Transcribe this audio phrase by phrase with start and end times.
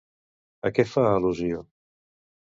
[0.69, 1.59] A què fa al·lusió?